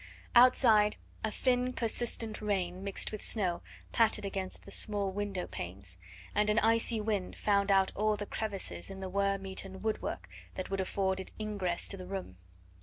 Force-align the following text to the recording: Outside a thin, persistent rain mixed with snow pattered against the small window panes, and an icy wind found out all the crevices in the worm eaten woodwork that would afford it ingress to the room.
Outside 0.33 0.95
a 1.23 1.29
thin, 1.29 1.73
persistent 1.73 2.41
rain 2.41 2.83
mixed 2.83 3.11
with 3.11 3.21
snow 3.21 3.61
pattered 3.91 4.25
against 4.25 4.65
the 4.65 4.71
small 4.71 5.11
window 5.11 5.45
panes, 5.45 5.99
and 6.33 6.49
an 6.49 6.57
icy 6.57 6.99
wind 6.99 7.37
found 7.37 7.71
out 7.71 7.91
all 7.95 8.15
the 8.15 8.25
crevices 8.25 8.89
in 8.89 8.99
the 8.99 9.09
worm 9.09 9.45
eaten 9.45 9.83
woodwork 9.83 10.27
that 10.55 10.71
would 10.71 10.81
afford 10.81 11.19
it 11.19 11.31
ingress 11.39 11.87
to 11.89 11.97
the 11.97 12.07
room. 12.07 12.37